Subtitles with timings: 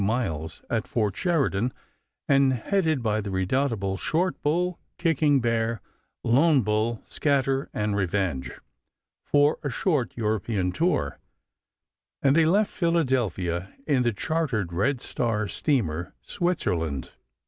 [0.03, 1.71] Miles at Fort Sheridan,
[2.27, 5.79] and headed by the redoubtable Short Bull, Kicking Bear,
[6.23, 8.49] Lone Bull, Scatter, and Revenge
[9.23, 11.19] for a short European tour,
[12.23, 17.11] and they left Philadelphia in the chartered Red Star steamer Switzerland.